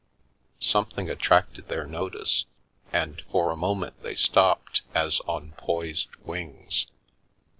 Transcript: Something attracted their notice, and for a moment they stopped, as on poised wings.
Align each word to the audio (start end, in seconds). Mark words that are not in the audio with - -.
Something 0.57 1.11
attracted 1.11 1.67
their 1.67 1.85
notice, 1.85 2.47
and 2.91 3.21
for 3.31 3.51
a 3.51 3.55
moment 3.55 4.01
they 4.01 4.15
stopped, 4.15 4.81
as 4.95 5.19
on 5.27 5.51
poised 5.59 6.15
wings. 6.23 6.87